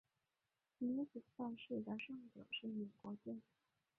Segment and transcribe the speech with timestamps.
[0.79, 3.37] 女子赛事的胜者是美国队。